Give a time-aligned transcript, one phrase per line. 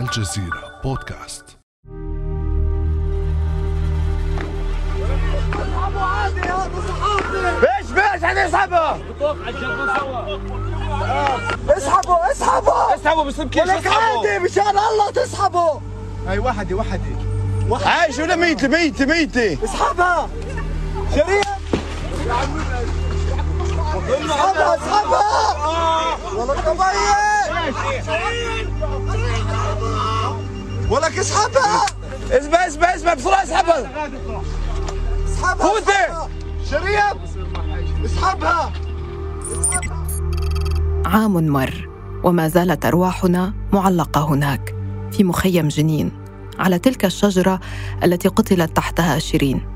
[0.00, 1.44] الجزيرة بودكاست.
[7.78, 8.96] إيش بيش هنسحبه
[11.70, 15.80] اسحبوا اسحبوا اسحبوا باسم كيف ولك عادي مشان الله تسحبوا
[16.26, 17.16] هاي وحدي وحدي.
[17.84, 20.28] عايش ولا ميتة ميتة ميتة اسحبها
[21.14, 21.46] شريف.
[24.08, 25.56] اسحبها اسحبها
[26.34, 26.86] ولك ميت
[30.90, 31.86] ولك اسحبها؟
[32.30, 34.08] اسمع اسمع اسمع بسرعة اسحبها.
[35.24, 36.28] اسحبها فوتي.
[36.70, 37.14] شريف
[38.04, 38.72] اسحبها.
[41.06, 41.88] عام مر
[42.24, 44.74] وما زالت أرواحنا معلقة هناك
[45.12, 46.12] في مخيم جنين
[46.58, 47.60] على تلك الشجرة
[48.04, 49.66] التي قتلت تحتها شيرين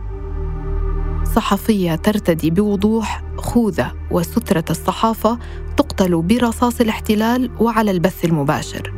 [1.34, 5.38] صحفية ترتدي بوضوح خوذة وسترة الصحافة
[5.77, 8.92] تقتل برصاص الاحتلال وعلى البث المباشر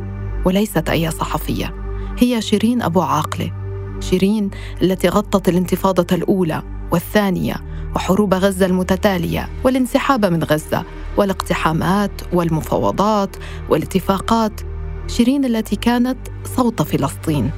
[0.45, 1.82] وليست أي صحفية.
[2.23, 3.51] هي شيرين أبو عاقلة.
[3.99, 4.49] شيرين
[4.81, 7.55] التي غطت الانتفاضة الأولى والثانية
[7.95, 10.83] وحروب غزة المتتالية والانسحاب من غزة
[11.17, 13.35] والاقتحامات والمفاوضات
[13.69, 14.61] والاتفاقات.
[15.07, 16.17] شيرين التي كانت
[16.55, 17.51] صوت فلسطين.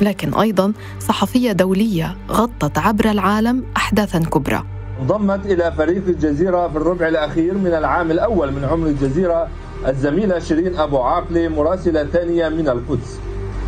[0.00, 4.64] لكن أيضا صحفية دولية غطت عبر العالم احداثا كبرى.
[5.00, 9.48] انضمت إلى فريق الجزيرة في الربع الأخير من العام الأول من عمر الجزيرة
[9.86, 13.20] الزميلة شيرين أبو عاقلة مراسلة ثانية من القدس.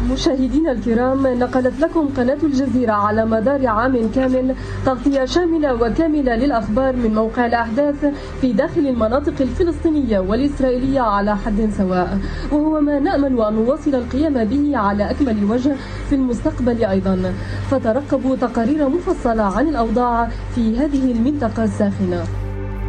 [0.08, 4.54] مشاهدينا الكرام نقلت لكم قناة الجزيرة على مدار عام كامل
[4.86, 8.06] تغطية شاملة وكاملة للأخبار من موقع الأحداث
[8.40, 12.18] في داخل المناطق الفلسطينية والإسرائيلية على حد سواء.
[12.52, 15.76] وهو ما نأمل أن نواصل القيام به على أكمل وجه
[16.08, 17.34] في المستقبل أيضا.
[17.70, 22.24] فترقبوا تقارير مفصلة عن الأوضاع في هذه المنطقة الساخنة.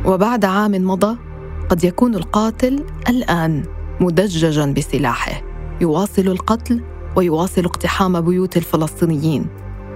[0.05, 1.17] وبعد عام مضى
[1.69, 3.63] قد يكون القاتل الآن
[3.99, 5.41] مدججا بسلاحه.
[5.81, 6.81] يواصل القتل
[7.15, 9.45] ويواصل اقتحام بيوت الفلسطينيين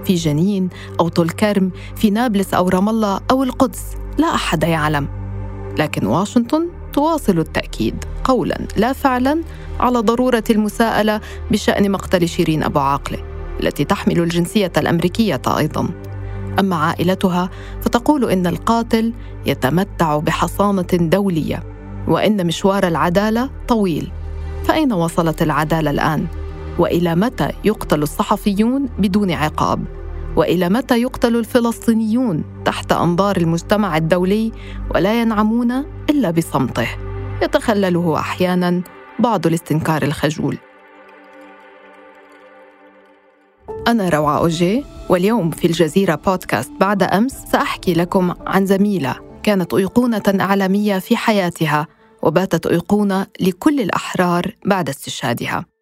[0.04, 0.68] في جنين
[1.00, 3.82] أو طول كرم في نابلس أو رام الله أو القدس.
[4.18, 5.08] لا أحد يعلم.
[5.78, 9.42] لكن واشنطن تواصل التأكيد قولا لا فعلا
[9.80, 13.18] على ضرورة المساءلة بشأن مقتل شيرين أبو عاقلة
[13.60, 15.88] التي تحمل الجنسية الأمريكية أيضا.
[16.58, 17.50] أما عائلتها
[17.80, 19.12] فتقول إن القاتل
[19.46, 21.62] يتمتع بحصانة دولية
[22.08, 24.12] وإن مشوار العدالة طويل.
[24.64, 26.26] فأين وصلت العدالة الآن؟
[26.78, 29.84] وإلى متى يقتل الصحفيون بدون عقاب؟
[30.36, 34.52] وإلى متى يقتل الفلسطينيون تحت أنظار المجتمع الدولي
[34.94, 35.72] ولا ينعمون
[36.10, 36.88] إلا بصمته؟
[37.42, 38.82] يتخلله أحيانا
[39.18, 40.58] بعض الاستنكار الخجول.
[43.88, 50.22] أنا روعة أوجي واليوم في الجزيرة بودكاست بعد أمس سأحكي لكم عن زميلة كانت أيقونة
[50.40, 51.86] إعلامية في حياتها
[52.22, 55.75] وباتت أيقونة لكل الأحرار بعد استشهادها.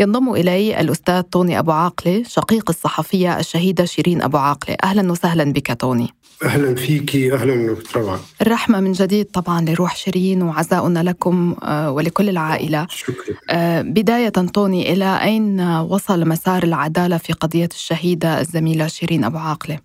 [0.00, 4.76] ينضم إلي الأستاذ طوني أبو عاقلة شقيق الصحفية الشهيدة شيرين أبو عاقلة.
[4.84, 6.08] أهلا وسهلا بك طوني
[6.44, 12.86] أهلا فيكي أهلا روعه الرحمة من جديد طبعا لروح شيرين وعزاؤنا لكم آه، ولكل العائلة.
[12.90, 13.14] شكرا.
[13.50, 19.78] آه، بداية طوني إلى أين وصل مسار العدالة في قضية الشهيدة الزميلة شيرين أبو عاقلة؟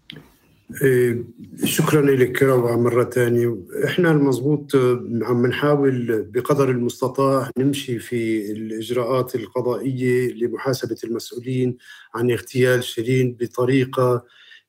[0.82, 1.24] إيه،
[1.64, 9.36] شكرا لك روعه مرة ثانية إحنا المضبوط آه، عم نحاول بقدر المستطاع نمشي في الإجراءات
[9.36, 11.78] القضائية لمحاسبة المسؤولين
[12.16, 14.26] عن اغتيال شيرين بطريقة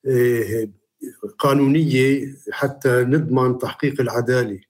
[0.06, 0.70] إيه،
[1.38, 4.60] قانونية حتى نضمن تحقيق العدالة.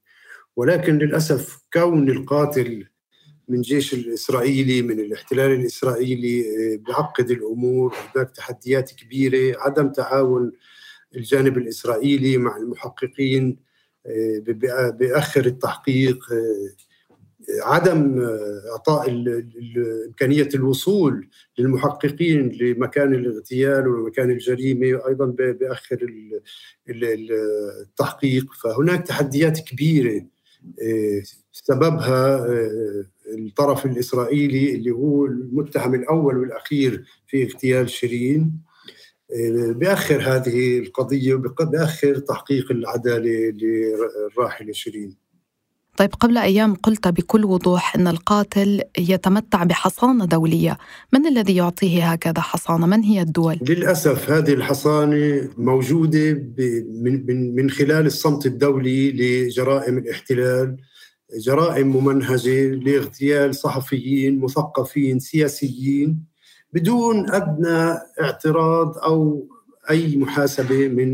[0.57, 2.87] ولكن للأسف كون القاتل
[3.49, 10.53] من جيش الإسرائيلي من الاحتلال الإسرائيلي إيه، بيعقد الأمور هناك تحديات كبيرة عدم تعاون
[11.17, 13.57] الجانب الإسرائيلي مع المحققين
[14.07, 14.43] آه،
[14.91, 16.69] بيأخر التحقيق آه،
[17.63, 19.11] عدم آه، إعطاء
[20.09, 25.25] إمكانية الوصول للمحققين لمكان الاغتيال ومكان الجريمة أيضا
[26.89, 27.33] ال-
[27.83, 28.53] التحقيق.
[28.53, 30.25] فهناك تحديات كبيرة
[31.53, 32.47] سببها
[33.29, 38.53] الطرف الإسرائيلي اللي هو المتهم الأول والأخير في اغتيال شيرين.
[39.77, 45.25] بأخر هذه القضية وبأخر تحقيق العدالة للراحلة شيرين
[45.97, 50.79] طيب قبل أيام قلت بكل وضوح أن القاتل يتمتع بحصانة دولية
[51.13, 56.33] من الذي يعطيه هكذا حصانة؟ من هي الدول؟ للأسف هذه الحصانة موجودة
[57.03, 60.77] من, من خلال الصمت الدولي لجرائم الاحتلال
[61.39, 66.34] جرائم ممنهجة لاغتيال صحفيين مثقفين سياسيين
[66.75, 69.49] بدون أدنى اعتراض أو
[69.91, 71.13] أي محاسبة من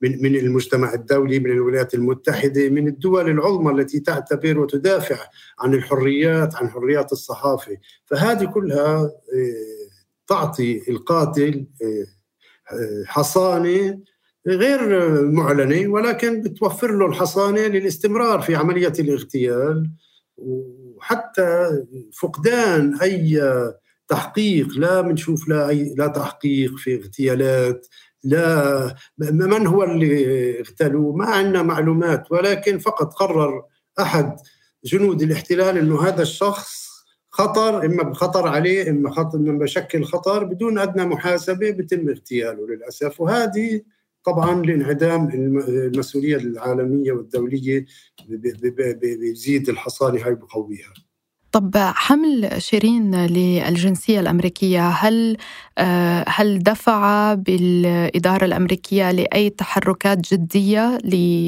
[0.00, 5.16] من من المجتمع الدولي من الولايات المتحدة من الدول العظمى التي تعتبر وتدافع
[5.58, 7.76] عن الحريات عن حريات الصحافة.
[8.06, 9.10] فهذه كلها
[10.26, 11.66] تعطي القاتل
[13.06, 13.98] حصانة
[14.46, 19.90] غير معلنة ولكن بتوفر له الحصانة للاستمرار في عملية الاغتيال
[20.36, 21.68] وحتى
[22.20, 23.42] فقدان أي
[24.12, 27.86] تحقيق لا بنشوف لا أي لا تحقيق في اغتيالات
[28.24, 33.64] لا من هو اللي اغتالوه؟ ما عندنا معلومات ولكن فقط قرر
[34.00, 34.36] أحد
[34.84, 36.88] جنود الاحتلال إنه هذا الشخص
[37.30, 43.20] خطر إما بخطر عليه إما خطر إما بشكل خطر بدون أدنى محاسبة بتم اغتياله للأسف.
[43.20, 43.80] وهذه
[44.24, 47.86] طبعا لانعدام المسؤولية العالمية والدولية
[49.02, 50.92] بيزيد الحصانه هاي بقويها.
[51.52, 55.36] طب حمل شيرين للجنسية الأمريكية هل
[55.78, 60.98] آه، هل دفع بالإدارة الأمريكية لأي تحركات جدية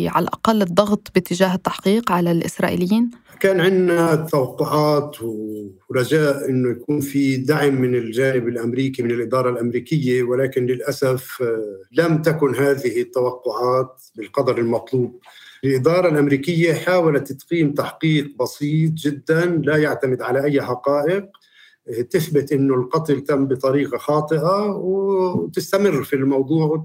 [0.09, 3.11] على الأقل الضغط باتجاه التحقيق على الإسرائيليين؟
[3.41, 5.17] كان عندنا توقعات
[5.91, 12.23] ورجاء إنه يكون في دعم من الجانب الأمريكي من الإدارة الأمريكية ولكن للأسف آه، لم
[12.23, 15.21] تكن هذه التوقعات بالقدر المطلوب.
[15.65, 21.27] الاداره الامريكيه حاولت تقيم تحقيق بسيط جدا لا يعتمد على أي حقائق
[22.11, 26.85] تثبت إنه القتل تم بطريقة خاطئة وتستمر في الموضوع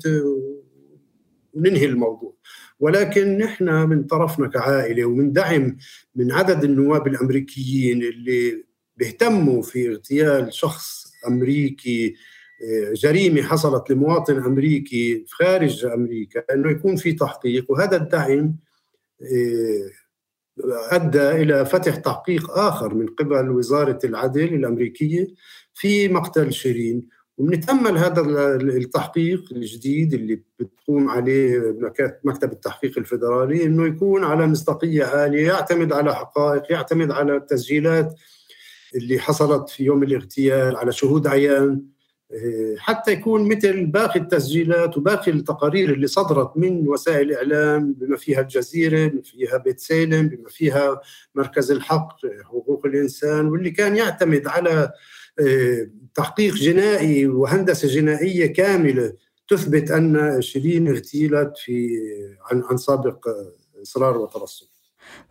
[1.53, 2.35] وننهي الموضوع.
[2.79, 5.77] ولكن نحن من طرفنا كعائلة ومن دعم
[6.15, 8.63] من عدد النواب الأمريكيين اللي
[8.97, 12.15] بيهتموا في اغتيال شخص أمريكي
[12.63, 18.55] آه، جريمة حصلت لمواطن أمريكي خارج أمريكا إنه يكون في تحقيق وهذا الدعم
[20.91, 25.27] أدى إلى فتح تحقيق آخر من قبل وزارة العدل الأمريكية
[25.73, 27.07] في مقتل شيرين.
[27.37, 28.21] وبنتامل هذا
[28.55, 31.77] التحقيق الجديد اللي بتقوم عليه
[32.23, 38.13] مكتب التحقيق الفدرالي إنه يكون على مصداقية عالية يعتمد على حقائق يعتمد على التسجيلات
[38.95, 41.69] اللي حصلت في يوم الاغتيال على شهود عيان.
[41.69, 41.98] إيه،
[42.77, 49.07] حتى يكون مثل باقي التسجيلات وباقي التقارير اللي صدرت من وسائل الاعلام بما فيها الجزيرة
[49.07, 51.01] بما فيها بيت سالم بما فيها
[51.35, 54.91] مركز الحق حقوق الإنسان واللي كان يعتمد على
[55.39, 59.13] إيه، تحقيق جنائي وهندسة جنائية كاملة
[59.47, 61.89] تثبت أن شيرين اغتيلت في
[62.51, 63.27] عن عن سابق
[63.81, 64.67] إصرار وترصد.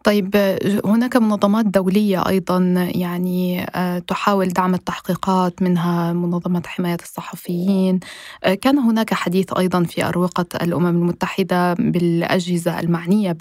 [0.05, 0.37] طيب
[0.85, 2.59] هناك منظمات دولية أيضا
[2.95, 8.01] يعني آه، تحاول دعم التحقيقات منها منظمة حماية الصحفيين
[8.45, 13.37] آه، كان هناك حديث أيضا في أروقة الأمم المتحدة بالأجهزة المعنية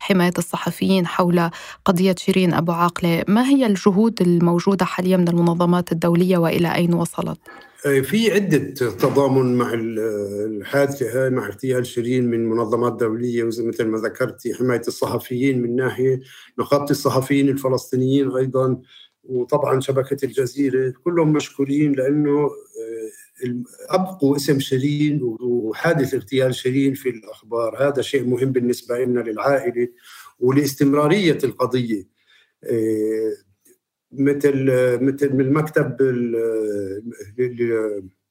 [0.00, 1.50] بحماية الصحفيين حول
[1.84, 7.38] قضية شيرين أبو عاقلة ما هي الجهود الموجودة حاليا من المنظمات الدولية وإلى أين وصلت؟
[7.86, 13.98] آه، في عدة تضامن مع الحادثة هاي مع اغتيال شيرين من منظمات دولية مثل ما
[13.98, 16.20] ذكرتي حماية الصحفيين من ناحية
[16.58, 18.80] نقابة الصحفيين الفلسطينيين أيضا
[19.24, 27.88] وطبعا شبكة الجزيرة كلهم مشكورين لأنه آه، أبقوا اسم شيرين وحادث اغتيال شيرين في الأخبار.
[27.88, 29.88] هذا شيء مهم بالنسبة لنا للعائلة
[30.40, 32.08] ولإستمرارية القضية.
[32.64, 33.32] آه،
[34.12, 34.66] مثل
[35.00, 35.96] مثل من المكتب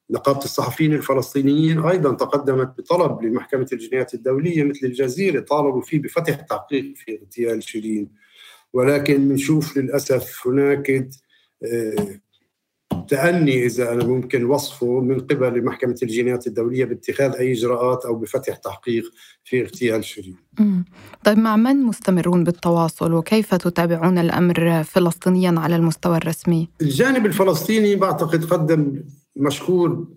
[0.10, 6.94] نقابه الصحفيين الفلسطينيين أيضا تقدمت بطلب لمحكمة الجنايات الدولية مثل الجزيرة طالبوا فيه بفتح تحقيق
[6.95, 8.10] في اغتيال شيرين.
[8.74, 11.10] ولكن بنشوف للأسف هناك
[13.13, 18.15] آه، تأني إذا أنا ممكن وصفه من قبل محكمة الجنايات الدولية باتخاذ أي إجراءات أو
[18.15, 19.12] بفتح تحقيق
[19.44, 20.36] في اغتيال شيرين
[21.24, 28.46] طيب مع من مستمرون بالتواصل وكيف تتابعون الأمر فلسطينيا على المستوى الرسمي؟ الجانب الفلسطيني بعتقد
[28.46, 29.03] قدم
[29.36, 30.08] مشكور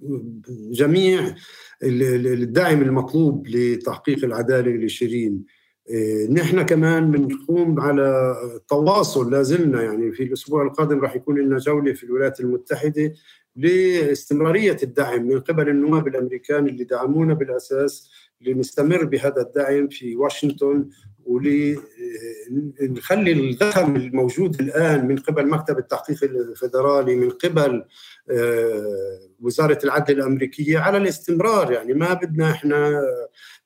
[0.73, 1.35] جميع
[1.83, 5.45] الدعم المطلوب لتحقيق العدالة لشيرين.
[6.31, 8.37] نحن كمان بنقوم على
[8.69, 13.14] تواصل لازلنا يعني في الأسبوع القادم راح يكون لنا جولة في الولايات المتحدة
[13.57, 18.11] لاستمرارية الدعم من قبل النواب الأمريكان اللي دعمونا بالأساس
[18.41, 20.88] لنستمر بهذا الدعم في واشنطن
[21.25, 21.83] ولنخلي
[23.33, 27.85] الزخم الموجود الآن من قبل مكتب التحقيق الفدرالي من قبل
[28.31, 33.03] آه، وزارة العدل الأمريكية على الاستمرار يعني ما بدنا إحنا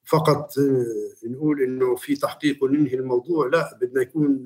[0.08, 4.44] فقط آه، نقول إنه في تحقيق وننهي الموضوع لا بدنا يكون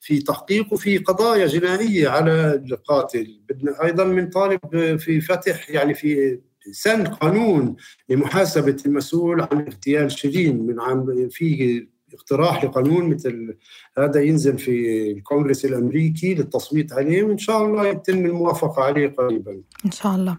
[0.00, 3.40] في تحقيق وفي قضايا جنائية على القاتل.
[3.48, 6.38] بدنا أيضا بنطالب في فتح يعني في
[6.72, 7.76] سن قانون
[8.08, 11.86] لمحاسبة المسؤول عن اغتيال شيرين من عام في
[12.20, 13.54] اقتراح لقانون مثل
[13.98, 14.72] هذا ينزل في
[15.12, 19.60] الكونغرس الأمريكي للتصويت عليه وإن شاء الله يتم الموافقة عليه قريبا.
[19.84, 20.36] إن شاء الله.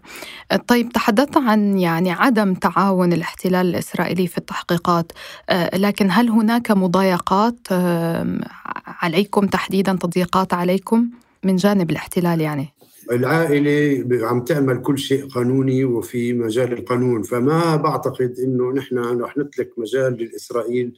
[0.66, 5.12] طيب تحدثت عن يعني عدم تعاون الاحتلال الإسرائيلي في التحقيقات،
[5.50, 7.58] آه، لكن هل هناك مضايقات
[8.86, 11.10] عليكم تحديدا تضييقات عليكم
[11.44, 12.68] من جانب الاحتلال يعني؟
[13.12, 19.70] العائلة عم تعمل كل شيء قانوني وفي مجال القانون فما بعتقد إنه نحن رح نترك
[19.78, 20.92] مجال للإسرائيل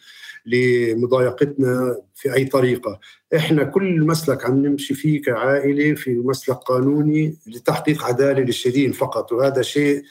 [0.47, 2.99] لمضايقتنا في أي طريقة،
[3.37, 9.63] إحنا كل مسلك عم نمشي فيه كعائلة في مسلك قانوني لتحقيق عدالة للشيرين فقط وهذا
[9.63, 10.03] شيء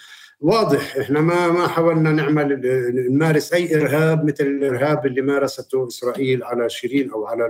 [0.42, 0.98] واضح.
[0.98, 2.62] إحنا ما ما حاولنا نعمل
[3.10, 7.50] نمارس أي إرهاب مثل الإرهاب اللي مارسته إسرائيل على شيرين أو على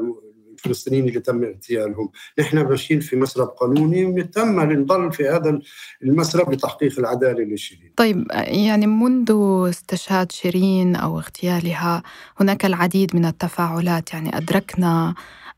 [0.65, 2.10] الفلسطينيين اللي تم اغتيالهم.
[2.39, 5.60] نحن ماشيين في مسرب قانوني ونتأمل نضل في هذا
[6.03, 7.91] المسرب لتحقيق العدالة لشيرين.
[7.96, 9.32] طيب يعني منذ
[9.70, 12.03] استشهاد شيرين أو اغتيالها
[12.39, 14.13] هناك العديد من التفاعلات.
[14.13, 15.15] يعني أدركنا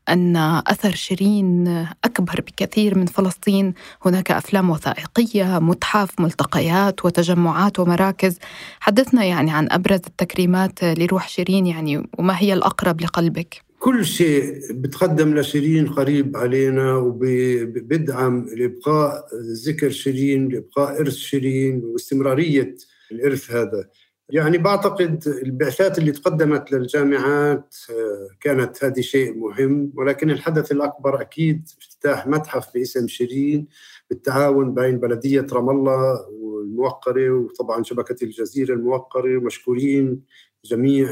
[0.08, 0.36] أن
[0.66, 1.68] أثر شيرين
[2.04, 3.74] أكبر بكثير من فلسطين.
[4.04, 8.38] هناك أفلام وثائقية متحف ملتقيات وتجمعات ومراكز.
[8.80, 15.38] حدثنا يعني عن أبرز التكريمات لروح شيرين يعني وما هي الأقرب لقلبك؟ كل شيء بتقدم
[15.38, 19.26] لشيرين قريب علينا وبدعم لإبقاء
[19.66, 22.74] ذكر شيرين لإبقاء إرث شيرين واستمرارية
[23.12, 23.88] الإرث هذا.
[24.30, 31.68] يعني بعتقد البعثات اللي تقدمت للجامعات آه، كانت هذه شيء مهم ولكن الحدث الأكبر أكيد
[31.82, 33.66] افتتاح متحف باسم شيرين
[34.10, 40.22] بالتعاون بين بلدية رام الله والموقرة وطبعا شبكة الجزيرة الموقرة ومشكورين
[40.64, 41.08] جميع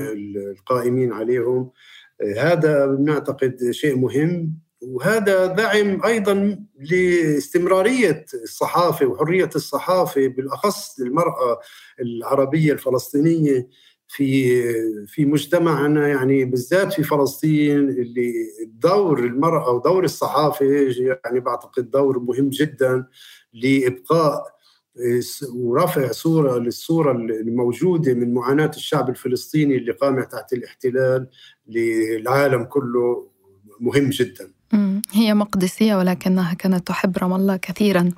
[0.52, 1.71] القائمين عليهم.
[2.36, 11.60] هذا نعتقد شيء مهم وهذا دعم أيضا لاستمرارية الصحافة وحرية الصحافة بالأخص للمرأة
[12.00, 13.68] العربية الفلسطينية
[14.08, 14.62] في
[15.06, 18.32] في مجتمعنا يعني بالذات في فلسطين اللي
[18.66, 20.66] دور المرأة ودور الصحافة
[21.24, 23.06] يعني بعتقد دور مهم جدا
[23.52, 24.53] لإبقاء
[25.54, 31.26] ورفع صورة للصورة الموجودة من معاناة الشعب الفلسطيني اللي قام تحت الاحتلال
[31.68, 33.28] للعالم كله
[33.80, 34.50] مهم جدا
[35.12, 38.10] هي مقدسية ولكنها كانت تحب رام الله كثيرا.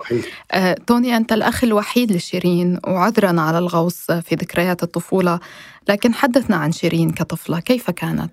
[0.52, 5.40] آه، توني أنت الأخ الوحيد لشيرين وعذرا على الغوص في ذكريات الطفولة
[5.88, 8.32] لكن حدثنا عن شيرين كطفلة كيف كانت؟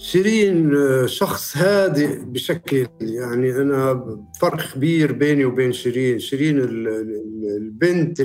[0.00, 4.04] شيرين آه، شخص هادئ بشكل يعني أنا
[4.40, 6.18] فرق كبير بيني وبين شيرين.
[6.18, 8.22] شيرين البنت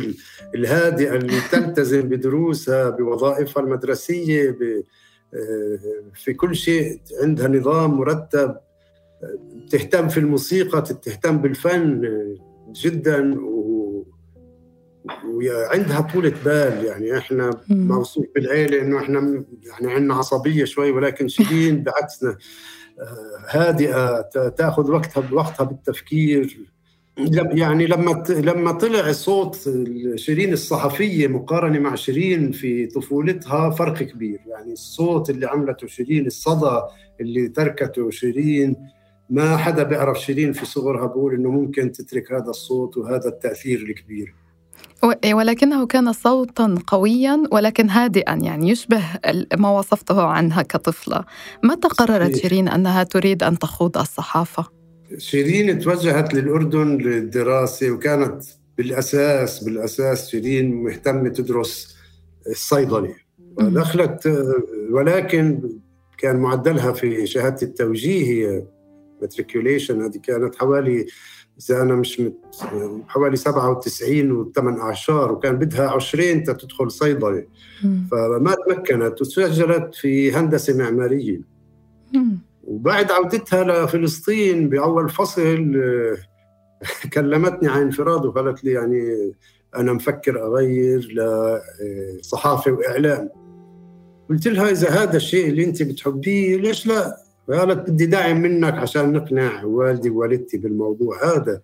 [0.55, 5.79] الهادئة اللي تلتزم بدروسها بوظائفها المدرسية آه،
[6.13, 8.55] في كل شيء عندها نظام مرتب.
[9.69, 12.01] تهتم في الموسيقى تهتم بالفن
[12.71, 13.35] جدا.
[15.25, 21.83] وعندها طولة بال يعني إحنا موصوف بالعيلة إنه إحنا يعني عندنا عصبية شوي ولكن شيرين
[21.83, 22.37] بعكسنا.
[22.99, 26.57] آه، هادئة تأخذ وقتها بوقتها بالتفكير.
[27.51, 29.69] يعني لما لما طلع صوت
[30.15, 34.39] شيرين الصحفية مقارنة مع شيرين في طفولتها فرق كبير.
[34.47, 36.81] يعني الصوت اللي عملته شيرين الصدى
[37.21, 38.75] اللي تركته شيرين
[39.29, 44.44] ما حدا بيعرف شيرين في صغرها بقول إنه ممكن تترك هذا الصوت وهذا التأثير الكبير.
[45.33, 49.03] ولكنه كان صوتا قويا ولكن هادئا يعني يشبه
[49.57, 51.25] ما وصفته عنها كطفلة.
[51.63, 54.65] متى قررت شيرين أنها تريد أن تخوض الصحافة؟
[55.17, 58.43] شيرين توجهت للأردن للدراسة وكانت
[58.77, 61.95] بالأساس بالأساس شيرين مهتمة تدرس
[62.47, 63.15] الصيدلة.
[63.59, 64.47] دخلت
[64.91, 65.69] ولكن
[66.17, 68.63] كان معدلها في شهادة التوجيه هي
[69.21, 71.05] matriculation هذه كانت حوالي
[71.61, 72.35] إذا أنا مش مت...
[73.07, 77.45] حوالي 97 و8 أعشار وكان بدها 20 تدخل صيدلة.
[78.11, 81.41] فما تمكنت وسجلت في هندسة معمارية.
[82.63, 85.75] وبعد عودتها لفلسطين بأول فصل
[87.13, 89.33] كلمتني عن انفراد وقالت لي يعني
[89.75, 91.15] أنا مفكر أغير
[92.19, 93.29] لصحافه وإعلام.
[94.29, 99.13] قلت لها إذا هذا الشيء اللي أنت بتحبيه ليش لا؟ قالت بدي دعم منك عشان
[99.13, 101.61] نقنع والدي ووالدتي بالموضوع هذا.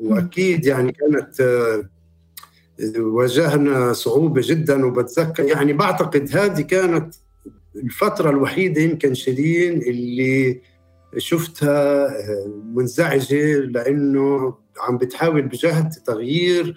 [0.00, 1.88] وأكيد يعني كانت آه،
[2.98, 5.44] واجهنا صعوبة جدا وبتذكر.
[5.44, 7.14] يعني بعتقد هذه كانت
[7.76, 10.60] الفترة الوحيدة يمكن شيرين اللي
[11.18, 16.74] شفتها آه، منزعجة لأنه عم بتحاول بجهد تغيير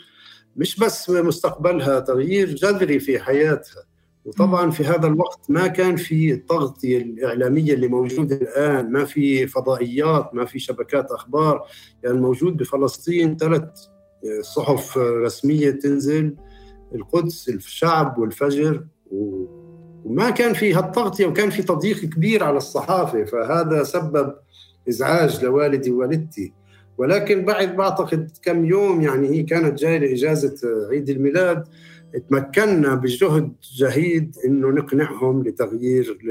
[0.55, 3.83] مش بس مستقبلها تغيير جذري في حياتها.
[4.25, 10.35] وطبعا في هذا الوقت ما كان في التغطيه الاعلاميه اللي موجوده الآن، ما في فضائيات،
[10.35, 11.65] ما في شبكات أخبار،
[12.03, 13.63] يعني موجود بفلسطين ثلاث
[14.41, 16.35] صحف رسمية تنزل
[16.95, 23.23] القدس، الشعب والفجر وما كان في هالتغطية وكان في تضييق كبير على الصحافة.
[23.23, 24.35] فهذا سبب
[24.89, 26.53] إزعاج لوالدي ووالدتي.
[26.97, 30.55] ولكن بعد بعتقد كم يوم يعني هي كانت جاية لإجازة
[30.91, 31.63] عيد الميلاد.
[32.29, 36.29] تمكنا بجهد جهيد إنه نقنعهم لتغيير ل...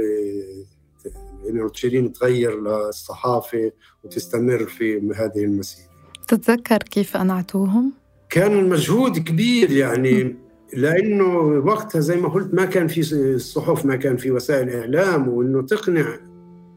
[1.49, 3.73] إنه شيرين تغير للصحافة
[4.05, 5.91] وتستمر في هذه المسيرة.
[6.29, 7.93] تتذكر كيف اقنعتوهم؟
[8.31, 10.37] كان مجهود كبير يعني
[10.73, 15.63] لأنه وقتها زي ما قلت ما كان في الصحف ما كان في وسائل إعلام وإنه
[15.63, 16.17] تقنع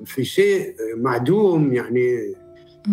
[0.06, 2.34] في شيء معدوم يعني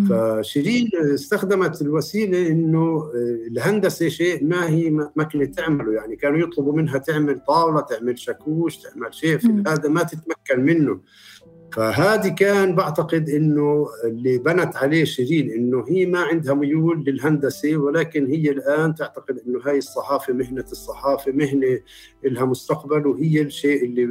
[0.09, 3.11] فشيرين استخدمت الوسيلة إنه
[3.47, 5.93] الهندسة شيء ما هي مكنه تعمله.
[5.93, 10.99] يعني كانوا يطلبوا منها تعمل طاولة تعمل شاكوش تعمل شيء في هذا ما تتمكن منه.
[11.73, 18.25] فهذه كان بعتقد إنه اللي بنت عليه شيرين إنه هي ما عندها ميول للهندسة ولكن
[18.25, 21.79] هي الآن تعتقد إنه هاي الصحافة مهنة الصحافة مهنة
[22.23, 24.05] لها مستقبل وهي الشيء اللي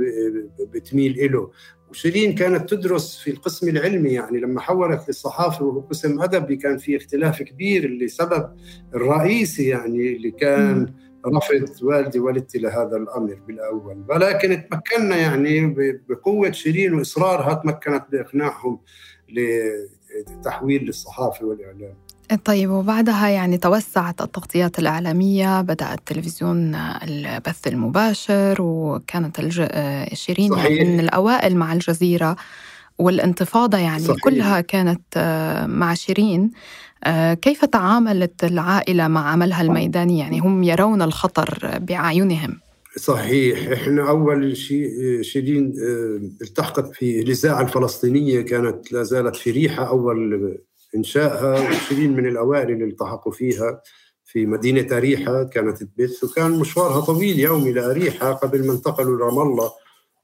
[0.72, 1.50] بتميل له
[1.90, 6.96] وشيرين كانت تدرس في القسم العلمي يعني لما حولت للصحافة وهو قسم أدبي كان في
[6.96, 8.56] اختلاف كبير اللي سبب
[8.94, 10.94] الرئيسي يعني اللي كان
[11.26, 14.04] رفض والدي والدتي لهذا الأمر بالأول.
[14.08, 15.74] ولكن تمكنا يعني
[16.08, 18.80] بقوة شيرين وإصرارها تمكنت بإقناعهم
[19.28, 21.94] لتحويل للصحافة والإعلام.
[22.36, 29.66] طيب وبعدها يعني توسعت التغطيات الإعلامية بدأ التلفزيون البث المباشر وكانت الج...
[30.12, 30.86] شيرين صحيح.
[30.86, 32.36] من الأوائل مع الجزيرة
[32.98, 34.22] والانتفاضة يعني صحيح.
[34.24, 35.18] كلها كانت
[35.68, 36.50] مع شيرين
[37.42, 42.58] كيف تعاملت العائلة مع عملها الميداني يعني هم يرون الخطر بأعينهم
[42.96, 44.88] صحيح إحنا أول شيء
[45.22, 45.74] شيرين
[46.42, 50.58] التحقت في الإذاعة الفلسطينية كانت لا زالت في ريحة أول
[50.96, 53.82] إنشائها وشيرين من الأوائل اللي التحقوا فيها
[54.24, 59.70] في مدينة أريحة كانت تبث وكان مشوارها طويل يومي لأريحة قبل ما انتقلوا لرام الله.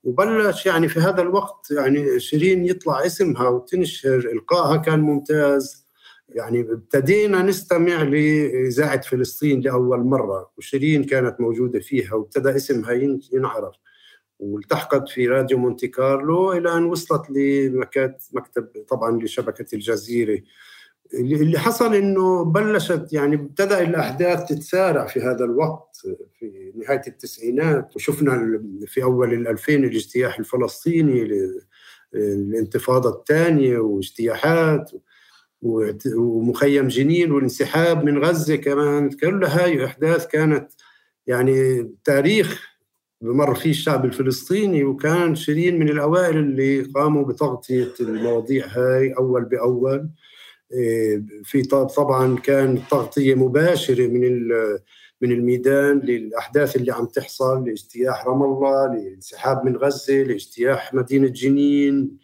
[0.04, 5.86] وبلش يعني في هذا الوقت يعني شيرين يطلع اسمها وتنشر إلقائها كان ممتاز.
[6.28, 12.92] يعني ابتدينا نستمع لإذاعة فلسطين لأول مرة وشيرين كانت موجودة فيها وابتدى اسمها
[13.32, 13.74] ينعرف.
[14.38, 20.42] والتحقت في راديو مونتي كارلو إلى أن وصلت لمكتب طبعا لشبكة الجزيرة.
[21.14, 25.96] اللي حصل إنه بلشت يعني ابتدأ الأحداث تتسارع في هذا الوقت
[26.38, 31.28] في نهاية التسعينات وشفنا في أول الألفين الاجتياح الفلسطيني
[32.14, 34.90] الانتفاضه الثانية واجتياحات
[36.16, 39.10] ومخيم جنين والانسحاب من غزة كمان.
[39.10, 40.72] كل هاي أحداث كانت
[41.26, 42.75] يعني تاريخ
[43.20, 50.08] بمر فيه الشعب الفلسطيني وكان شيرين من الأوائل اللي قاموا بتغطية المواضيع هاي أول بأول.
[50.72, 51.62] إيه، في
[51.96, 54.48] طبعا كان تغطية مباشرة من
[55.20, 62.18] من الميدان للأحداث اللي عم تحصل لاجتياح رام الله لانسحاب من غزة لاجتياح مدينة جنين.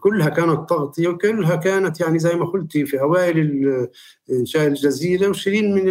[0.00, 3.88] كلها كانت تغطية وكلها كانت يعني زي ما قلتي في أوائل
[4.30, 5.88] إنشاء الجزيرة وشيرين من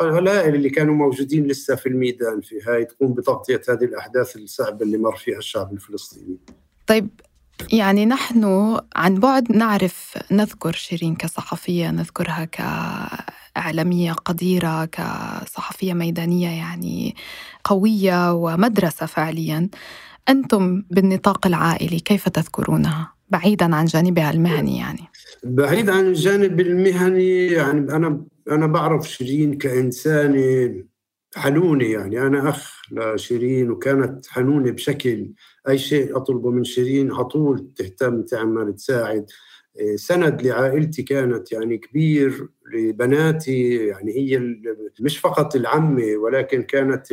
[0.00, 4.98] القلائل اللي كانوا موجودين لسه في الميدان في هاي تقوم بتغطية هذه الأحداث الصعبة اللي
[4.98, 6.36] مر فيها الشعب الفلسطيني.
[6.86, 7.08] طيب
[7.72, 17.14] يعني نحن عن بعد نعرف نذكر شيرين كصحفية نذكرها كإعلامية قديرة كصحفية ميدانية يعني
[17.64, 19.68] قوية ومدرسة فعليا.
[20.28, 25.00] أنتم بالنطاق العائلي كيف تذكرونها؟ بعيدا عن جانبها المهني يعني.
[25.44, 30.74] بعيد عن الجانب المهني يعني أنا أنا بعرف شيرين كإنسانة
[31.36, 32.22] حنونة يعني.
[32.22, 35.30] أنا أخ لشيرين وكانت حنونة بشكل
[35.68, 39.26] أي شيء أطلبه من شيرين على طول تهتم تعمل تساعد.
[39.96, 44.56] سند لعائلتي كانت يعني كبير لبناتي يعني هي
[45.00, 47.06] مش فقط العمة ولكن كانت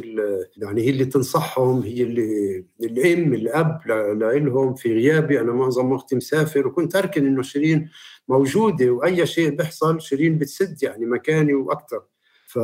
[0.58, 3.80] يعني هي اللي تنصحهم هي اللي الأم الأب
[4.48, 5.40] لهم في غيابي.
[5.40, 7.90] أنا معظم وقتي مسافر وكنت أركن إنه شيرين
[8.28, 12.02] موجودة وأي شيء بيحصل شيرين بتسد يعني مكاني وأكثر
[12.48, 12.60] ف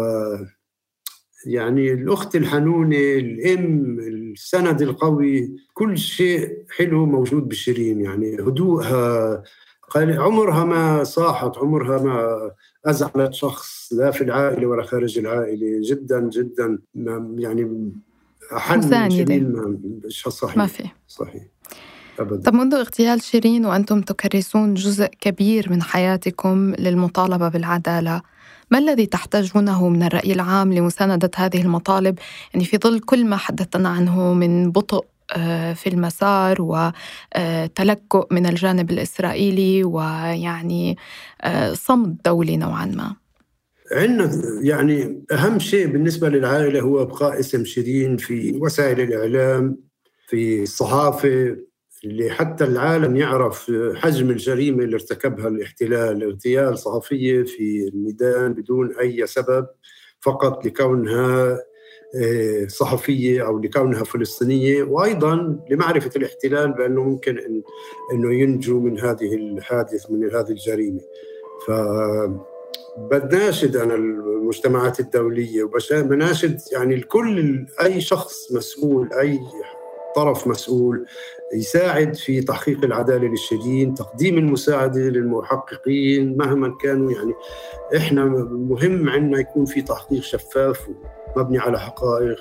[1.46, 8.02] يعني الأخت الحنونة الأم السند القوي كل شيء حلو موجود بشيرين.
[8.02, 9.44] يعني هدوءها
[9.96, 12.52] عمرها ما صاحت عمرها ما
[12.86, 15.82] أزعلت شخص لا في العائلة ولا خارج العائلة.
[15.84, 16.80] جدا جدا.
[17.38, 17.92] يعني
[18.56, 19.56] أحن شيرين
[20.08, 20.58] صحيح.
[20.58, 20.84] ما في.
[21.08, 21.44] صحيح.
[22.20, 22.42] أبدا.
[22.42, 28.22] طب منذ اغتيال شيرين وأنتم تكرسون جزء كبير من حياتكم للمطالبة بالعدالة
[28.72, 32.20] ما الذي تحتاجونه من الرأي العام لمساندة هذه المطالب؟
[32.54, 35.06] يعني في ظل كل ما حدثنا عنه من بطء
[35.74, 40.98] في المسار وتلكؤ من الجانب الإسرائيلي ويعني
[41.42, 43.16] آه، صمت دولي نوعا ما.
[43.92, 49.78] عندنا يعني أهم شيء بالنسبة للعائلة هو إبقاء اسم شيرين في وسائل الإعلام
[50.28, 51.58] في الصحافة
[52.06, 56.24] اللي حتى العالم يعرف حجم الجريمة اللي ارتكبها الاحتلال.
[56.24, 59.68] اغتيال صحفية في الميدان بدون أي سبب
[60.22, 61.60] فقط لكونها آه،
[62.68, 67.62] صحفية أو لكونها فلسطينية وأيضا لمعرفة الاحتلال بأنه ممكن إن
[68.14, 71.02] أنه ينجو من هذه الحادث من هذه الجريمة.
[71.68, 71.72] ف
[72.98, 79.40] بناشد أنا المجتمعات الدولية وبناشد يعني الكل أي شخص مسؤول أي
[80.16, 81.06] طرف مسؤول
[81.54, 87.12] يساعد في تحقيق العدالة للشهيدين، تقديم المساعدة للمحققين مهما كانوا.
[87.12, 87.34] يعني
[87.98, 90.90] إحنا مهم عندنا يكون في تحقيق شفاف
[91.38, 92.38] مبني على حقائق.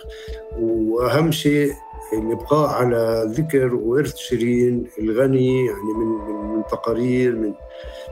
[0.60, 1.72] وأهم شيء
[2.12, 6.06] الابقاء على ذكر وإرث شيرين الغني يعني من
[6.56, 7.54] من تقارير من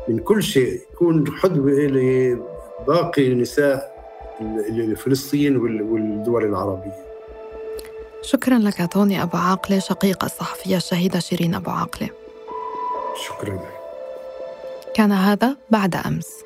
[0.08, 0.80] من كل شيء.
[0.92, 3.96] يكون حدوة لباقي نساء
[4.96, 7.06] فلسطين والدول العربية.
[8.22, 12.10] شكرا لك توني أبو عاقلة شقيق الصحفية الشهيدة شيرين أبو عاقلة.
[13.26, 13.60] شكرا.
[14.94, 16.45] كان هذا بعد أمس.